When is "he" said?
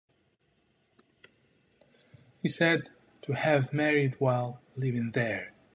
2.41-2.47